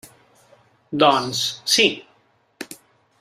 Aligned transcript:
Doncs, 1.03 1.43
sí. 1.75 1.87